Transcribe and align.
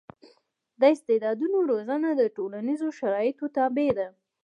د 0.79 0.81
استعدادونو 0.95 1.57
روزنه 1.71 2.09
د 2.15 2.21
ټولنیزو 2.35 2.87
شرایطو 2.99 3.45
تابع 3.57 3.89
ده. 3.97 4.07